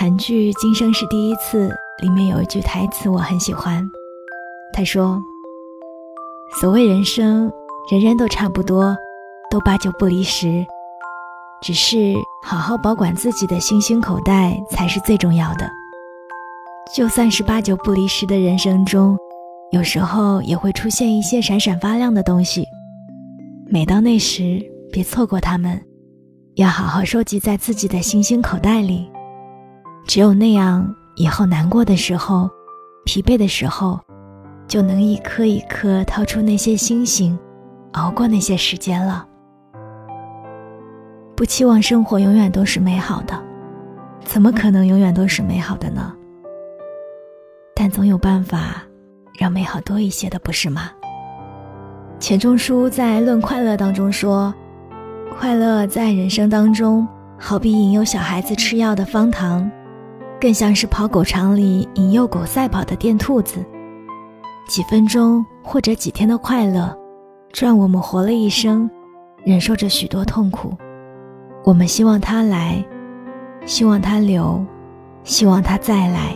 [0.00, 1.68] 韩剧《今生是第一次》
[2.04, 3.84] 里面有一句台词我很喜欢，
[4.72, 5.20] 他说
[6.60, 7.50] ：“所谓人生，
[7.90, 8.96] 人人都差不多，
[9.50, 10.64] 都八九不离十，
[11.60, 12.14] 只是
[12.44, 15.68] 好好保管自己的星星口袋才是最重要的。
[16.94, 19.18] 就算是八九不离十的人生中，
[19.72, 22.64] 有时候也会出现一些闪闪发亮的东西，
[23.66, 25.84] 每到那时，别错过它们，
[26.54, 29.10] 要好好收集在自己的星星口袋里。”
[30.08, 32.48] 只有那样，以后难过的时候、
[33.04, 34.00] 疲惫的时候，
[34.66, 37.38] 就能一颗一颗掏出那些星星，
[37.92, 39.26] 熬过那些时间了。
[41.36, 43.38] 不期望生活永远都是美好的，
[44.24, 46.10] 怎么可能永远都是美好的呢？
[47.74, 48.82] 但总有办法
[49.38, 50.90] 让美好多一些的，不是吗？
[52.18, 54.54] 钱钟书在《论快乐》当中说
[55.38, 57.06] ：“快乐在人生当中，
[57.38, 59.70] 好比引诱小孩子吃药的方糖。”
[60.40, 63.64] 更像是跑狗场里引诱狗赛跑的电兔子，
[64.68, 66.96] 几分钟或者几天的快乐，
[67.52, 68.88] 赚我们活了一生，
[69.44, 70.72] 忍受着许多痛苦。
[71.64, 72.84] 我们希望他来，
[73.66, 74.64] 希望他留，
[75.24, 76.34] 希望他再来。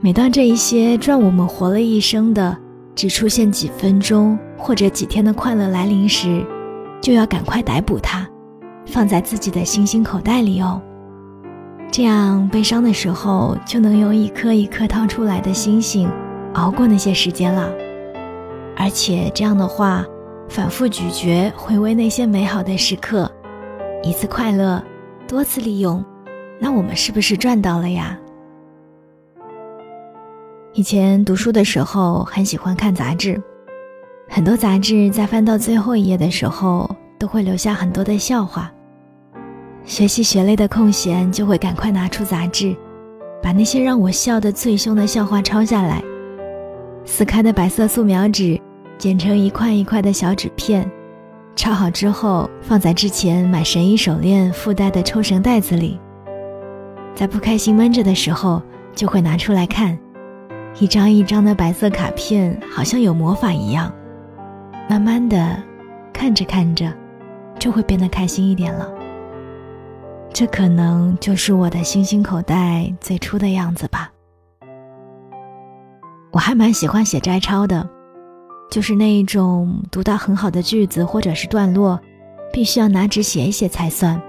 [0.00, 2.56] 每当这一些赚我们活了一生的，
[2.94, 6.44] 只出现几分钟或者几天的快乐来临时，
[7.00, 8.26] 就要赶快逮捕它，
[8.86, 10.80] 放在自己的星星口袋里哦。
[11.92, 16.10] 这样悲伤的时候，就能用一颗一颗掏出来的星星，
[16.54, 17.70] 熬过那些时间了。
[18.74, 20.02] 而且这样的话，
[20.48, 23.30] 反复咀嚼、回味那些美好的时刻，
[24.02, 24.82] 一次快乐，
[25.28, 26.02] 多次利用，
[26.58, 28.18] 那我们是不是赚到了呀？
[30.72, 33.38] 以前读书的时候，很喜欢看杂志，
[34.30, 38.72] 很多杂志在翻到最后一页的时候，都会留下很多的笑话。
[39.84, 42.74] 学习学累的空闲，就会赶快拿出杂志，
[43.42, 46.02] 把那些让我笑得最凶的笑话抄下来，
[47.04, 48.60] 撕开的白色素描纸
[48.96, 50.88] 剪成一块一块的小纸片，
[51.56, 56.00] 抄好之后放在之前买神医手链附带的抽绳袋子里。
[57.14, 58.62] 在不开心闷着的时候，
[58.94, 59.98] 就会拿出来看，
[60.78, 63.92] 一张一张的白色卡片，好像有魔法一样，
[64.88, 65.60] 慢慢的，
[66.12, 66.90] 看着看着，
[67.58, 68.88] 就会变得开心一点了。
[70.34, 74.10] 这可能就是我的星星口袋最初的样子吧。
[76.30, 77.86] 我还蛮喜欢写摘抄的，
[78.70, 82.00] 就是那一种读到很好的句子或者是段落，
[82.50, 84.20] 必须要拿纸写一写才算，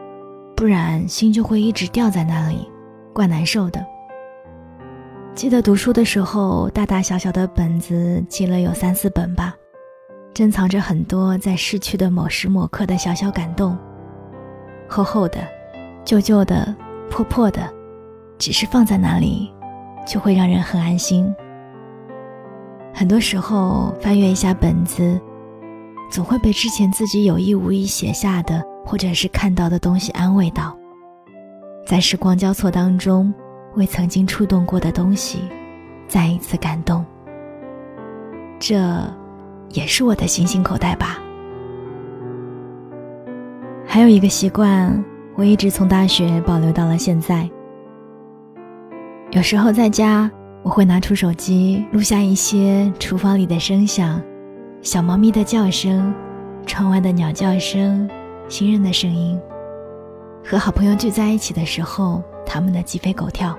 [0.58, 2.68] 不然心就会一直吊在那里，
[3.14, 3.84] 怪难受的。
[5.34, 9.56] 记得读书的时候，大大小小的本子记了有三四本吧，
[10.34, 13.78] 珍藏着很多在逝去的某时某刻的小小感动，
[14.90, 15.38] 厚厚的。
[16.06, 16.76] 旧旧的、
[17.10, 17.72] 破破的，
[18.38, 19.52] 只是放在那里，
[20.06, 21.34] 就会让人很安心。
[22.94, 25.20] 很多时候翻阅一下本子，
[26.12, 30.78] 总会被之前自己有意无意写下的，或者是看到的东西安慰到，
[31.86, 33.34] 在时光交错当中，
[33.76, 35.40] 为曾经触动过的东西
[36.08, 37.04] 再一次感动。
[38.60, 38.78] 这，
[39.70, 41.18] 也是我的星星口袋吧。
[43.86, 45.04] 还有一个习惯。
[45.36, 47.50] 我一直从大学保留到了现在。
[49.32, 50.30] 有时候在家，
[50.62, 54.22] 我会拿出手机录下一些厨房里的声响，
[54.82, 56.14] 小猫咪的叫声，
[56.68, 58.08] 窗外的鸟叫声，
[58.48, 59.40] 行人的声音，
[60.46, 63.58] 和好朋友聚在一起的时候，他们的鸡飞狗跳。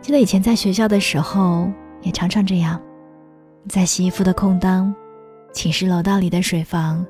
[0.00, 1.70] 记得以前在学校的时候，
[2.00, 2.80] 也常常这样，
[3.68, 4.92] 在洗衣服的空当，
[5.52, 7.06] 寝室楼道里的水房，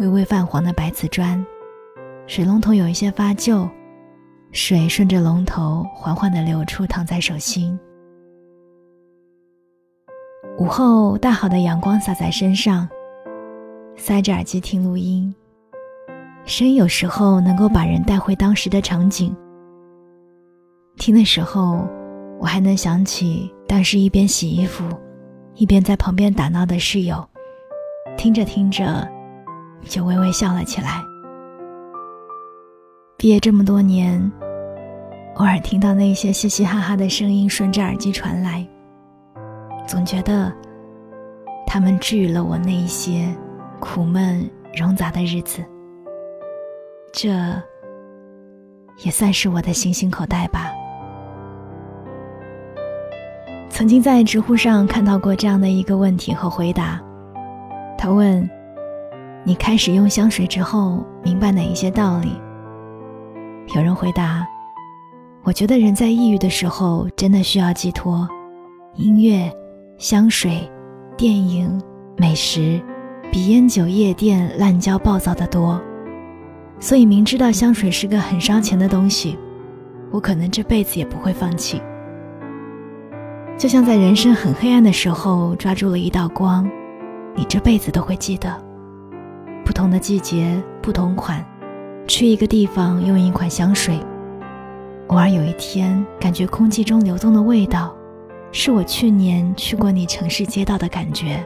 [0.00, 1.46] 微微泛黄的白瓷砖。
[2.26, 3.68] 水龙头有一些发旧，
[4.50, 7.78] 水顺着龙头缓缓的流出，躺在手心。
[10.58, 12.88] 午后，大好的阳光洒在身上，
[13.96, 15.32] 塞着耳机听录音，
[16.44, 19.34] 声音有时候能够把人带回当时的场景。
[20.96, 21.86] 听的时候，
[22.40, 24.84] 我还能想起当时一边洗衣服，
[25.54, 27.24] 一边在旁边打闹的室友，
[28.16, 29.06] 听着听着，
[29.84, 31.00] 就微微笑了起来。
[33.18, 34.20] 毕业这么多年，
[35.36, 38.64] 偶尔听到那些嘻嘻哈哈的声音顺着耳机传来，
[39.86, 40.52] 总觉得
[41.66, 43.34] 他们治愈了我那一些
[43.80, 45.64] 苦闷冗杂的日子。
[47.10, 47.30] 这
[49.02, 50.70] 也算是我的星星口袋吧。
[53.70, 57.00] 曾经在知乎上看到过这样的一个问题和回答，
[57.96, 58.46] 他问
[59.42, 62.38] ：“你开始用香水之后，明白哪一些道理？”
[63.74, 64.46] 有人回答
[65.42, 68.26] ：“我觉得人在抑郁的时候，真的需要寄托，
[68.94, 69.52] 音乐、
[69.98, 70.70] 香水、
[71.16, 71.80] 电影、
[72.16, 72.80] 美食，
[73.30, 75.80] 比烟酒夜店滥交暴躁的多。
[76.78, 79.36] 所以明知道香水是个很烧钱的东西，
[80.12, 81.82] 我可能这辈子也不会放弃。
[83.58, 86.70] 就像在人生很黑暗的时候抓住了一道光，
[87.34, 88.54] 你这辈子都会记得。
[89.64, 91.44] 不同的季节，不同款。”
[92.06, 93.98] 去一个地方用一款香水，
[95.08, 97.94] 偶尔有一天感觉空气中流动的味道，
[98.52, 101.42] 是我去年去过你城市街道的感觉。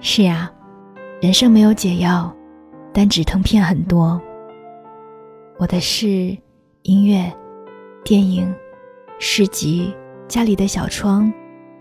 [0.00, 0.50] 是呀，
[1.22, 2.30] 人生没有解药，
[2.92, 4.20] 但止疼片很多。
[5.56, 6.36] 我的是
[6.82, 7.32] 音乐、
[8.04, 8.54] 电影、
[9.18, 9.94] 市集、
[10.28, 11.32] 家里的小窗，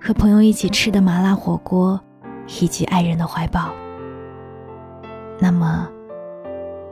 [0.02, 2.00] 和朋友一起吃的麻辣火锅，
[2.62, 3.70] 以及爱人的怀抱。
[5.40, 5.90] 那么。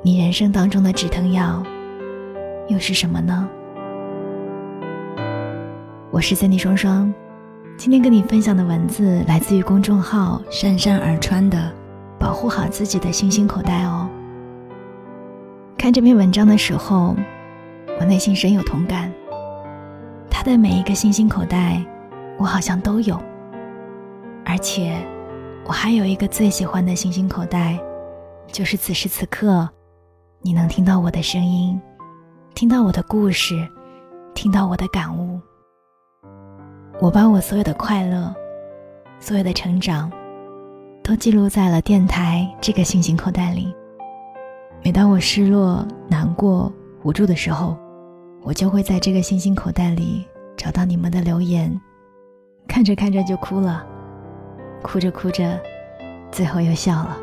[0.06, 1.64] 你人生当中的止疼药，
[2.68, 3.50] 又是什么呢？
[6.12, 7.12] 我是森 y 双双，
[7.76, 11.74] 今天跟你分享的文字来自于公众号“姗姗而穿”的
[12.22, 14.08] “保护好自己的星星口袋”哦。
[15.76, 17.16] 看这篇文章的时候，
[18.00, 19.12] 我内心深有同感。
[20.30, 21.84] 他的每一个星星口袋，
[22.38, 23.20] 我好像都有。
[24.46, 24.96] 而且，
[25.66, 27.80] 我还有一个最喜欢的星星口袋，
[28.52, 29.68] 就是此时此刻。
[30.46, 31.82] 你能听到我的声音，
[32.54, 33.68] 听到我的故事，
[34.36, 35.42] 听到我的感悟。
[37.02, 38.32] 我把我所有的快乐，
[39.20, 40.12] 所有的成长，
[41.02, 43.76] 都记录在了电台这个星星口袋里。
[44.84, 46.72] 每当我失落、难过、
[47.02, 47.76] 无助的时候，
[48.44, 50.24] 我就会在这个星星口袋里
[50.56, 51.82] 找到你们的留言，
[52.68, 53.84] 看着看着就哭了，
[54.84, 55.60] 哭着哭着，
[56.32, 57.18] 最后又笑了。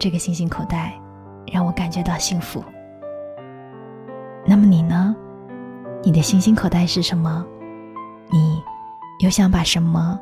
[0.00, 1.00] 这个星星口袋。
[1.52, 2.62] 让我感觉到幸福。
[4.46, 5.14] 那么你呢？
[6.02, 7.44] 你的星星口袋是什么？
[8.30, 8.62] 你
[9.20, 10.18] 又想把什么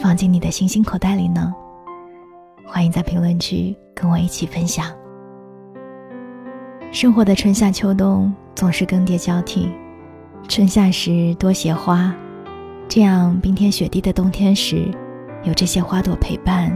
[0.00, 1.54] 放进你的星星口袋里呢？
[2.66, 4.86] 欢迎在评论区跟我一起分享。
[6.92, 9.72] 生活的春夏秋冬总是更迭交替，
[10.48, 12.12] 春夏时多些花，
[12.88, 14.90] 这样冰天雪地的冬天时，
[15.44, 16.70] 有这些花朵陪伴，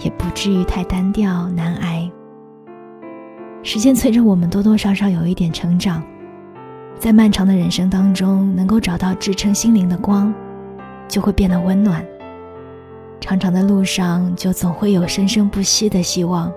[0.00, 2.10] 也不至于太单调难挨。
[3.62, 6.02] 时间催着我们多多少少有一点成长，
[6.98, 10.32] 在漫长的人生当中，能够找到支撑心灵的光，
[11.06, 12.04] 就会变得温暖。
[13.20, 16.50] 长长的路上，就总会有生生不息的希望。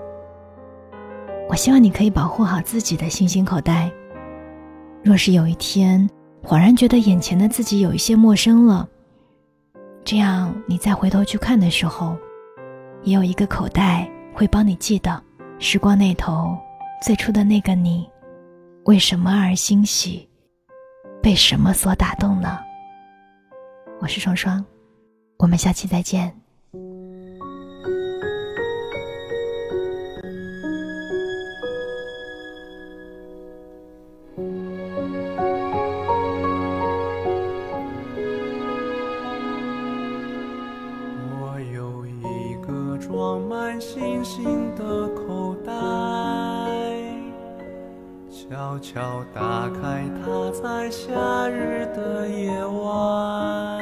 [1.50, 3.91] 我希望你可以保护好自己的星星口袋。
[5.03, 6.09] 若是有一天
[6.41, 8.88] 恍然觉得眼前的自己有一些陌生了，
[10.05, 12.15] 这样你再回头去看的时候，
[13.03, 15.21] 也有一个口袋会帮你记得
[15.59, 16.57] 时光那头。
[17.03, 18.09] 最初的那个你，
[18.85, 20.25] 为什么而欣喜？
[21.21, 22.57] 被什么所打动呢？
[24.00, 24.65] 我是双双，
[25.38, 26.33] 我们下期再见。
[49.34, 53.82] 打开它，在夏日的夜晚，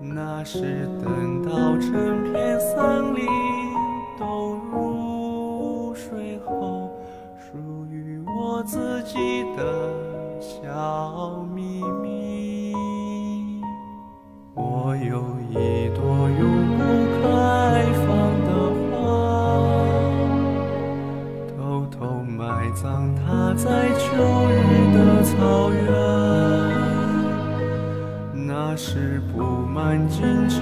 [0.00, 3.26] 那是等到整片森林
[4.18, 6.90] 都入睡后，
[7.38, 7.56] 属
[7.90, 9.92] 于我自己的
[10.40, 11.46] 小
[29.78, 30.58] 满荆棘、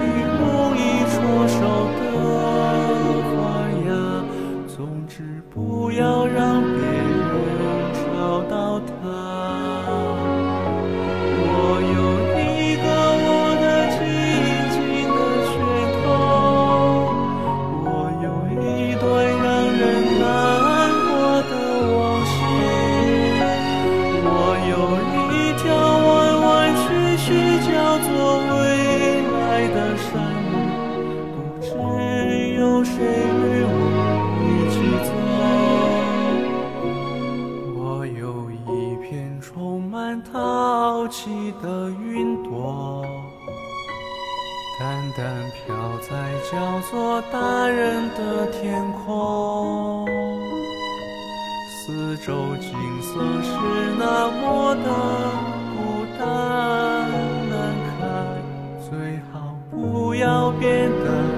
[47.31, 50.05] 大人的天空
[51.67, 52.71] 四周景
[53.01, 53.49] 色是
[53.97, 54.83] 那么的
[55.73, 57.09] 孤单
[57.49, 57.99] 难看
[58.87, 61.36] 最好不要变得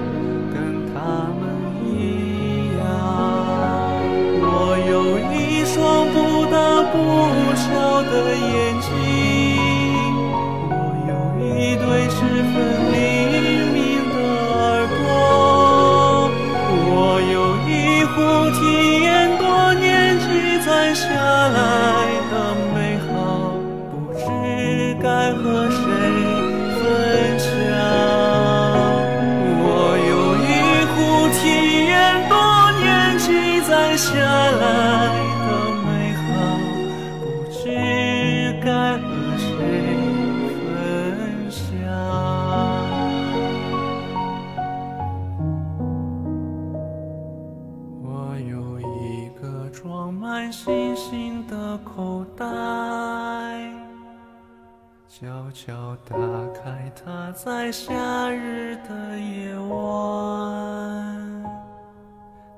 [58.12, 59.78] 那日的夜晚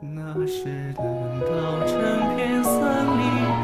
[0.01, 1.05] 那时等
[1.41, 2.73] 到整片森
[3.19, 3.62] 林。